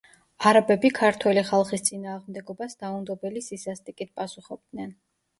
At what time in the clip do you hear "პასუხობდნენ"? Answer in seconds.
4.21-4.97